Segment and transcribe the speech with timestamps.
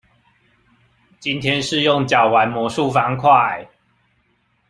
[1.19, 3.67] 今天是用腳玩魔術方塊